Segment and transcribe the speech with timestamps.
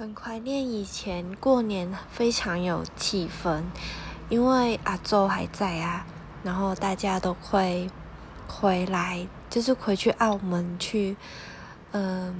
[0.00, 3.64] 很怀念以前过年，非常有气氛，
[4.30, 6.06] 因为阿周还在啊，
[6.42, 7.90] 然后大家都会
[8.48, 11.18] 回来，就是回去澳门去，
[11.92, 12.34] 嗯，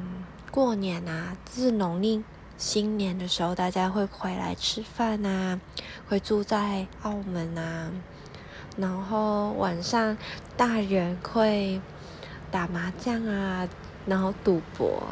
[0.51, 2.25] 过年啊，就是农历
[2.57, 5.61] 新年的时候，大家会回来吃饭啊，
[6.09, 7.91] 会住在澳门啊，
[8.79, 10.17] 然后晚上
[10.57, 11.79] 大人会
[12.51, 13.69] 打麻将啊，
[14.07, 15.03] 然后赌博，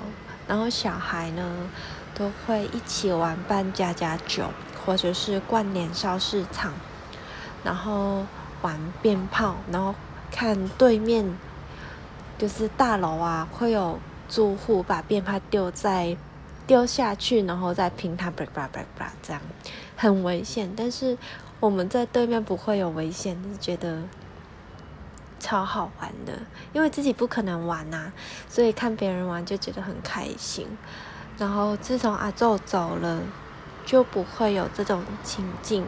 [0.47, 1.69] 然后小孩呢。
[2.19, 4.51] 都会一起玩扮家家酒，
[4.85, 6.73] 或者是逛年宵市场，
[7.63, 8.27] 然后
[8.61, 9.95] 玩鞭炮，然后
[10.33, 11.39] 看对面
[12.37, 16.17] 就是大楼啊，会有住户把鞭炮丢在
[16.67, 19.41] 丢下去，然后再平它，叭叭叭叭这样
[19.97, 20.73] 很危险。
[20.77, 21.17] 但是
[21.61, 24.03] 我们在对面不会有危险，就觉得
[25.39, 26.33] 超好玩的，
[26.73, 28.13] 因为自己不可能玩呐，
[28.49, 30.67] 所以看别人玩就觉得很开心。
[31.39, 33.23] 然后自从阿宙走了，
[33.87, 35.87] 就不会有这种情境，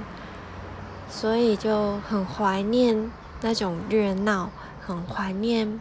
[1.11, 5.81] 所以就很怀念那种热闹，很怀念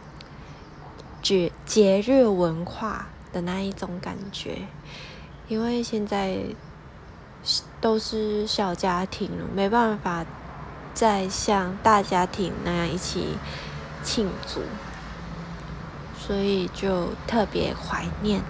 [1.22, 4.62] 节节日文化的那一种感觉。
[5.46, 6.38] 因为现在
[7.80, 10.26] 都是小家庭了，没办法
[10.92, 13.36] 再像大家庭那样一起
[14.02, 14.62] 庆祝，
[16.18, 18.42] 所以就特别怀念。